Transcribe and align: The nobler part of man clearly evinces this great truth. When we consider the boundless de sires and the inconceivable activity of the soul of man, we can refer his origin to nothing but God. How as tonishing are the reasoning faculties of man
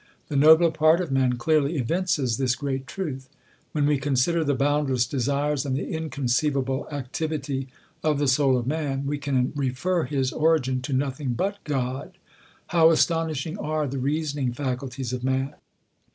The 0.29 0.35
nobler 0.35 0.71
part 0.71 0.99
of 0.99 1.11
man 1.11 1.37
clearly 1.37 1.77
evinces 1.77 2.37
this 2.39 2.55
great 2.55 2.87
truth. 2.87 3.29
When 3.71 3.85
we 3.85 3.99
consider 3.99 4.43
the 4.43 4.55
boundless 4.55 5.05
de 5.05 5.19
sires 5.19 5.63
and 5.63 5.77
the 5.77 5.87
inconceivable 5.91 6.87
activity 6.91 7.67
of 8.03 8.17
the 8.17 8.27
soul 8.27 8.57
of 8.57 8.65
man, 8.65 9.05
we 9.05 9.19
can 9.19 9.53
refer 9.55 10.05
his 10.05 10.31
origin 10.33 10.81
to 10.81 10.93
nothing 10.93 11.33
but 11.33 11.63
God. 11.65 12.17
How 12.69 12.89
as 12.89 13.05
tonishing 13.05 13.59
are 13.63 13.85
the 13.87 13.99
reasoning 13.99 14.53
faculties 14.53 15.13
of 15.13 15.23
man 15.23 15.53